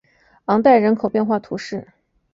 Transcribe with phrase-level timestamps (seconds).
[0.45, 1.87] 昂代人口变化图示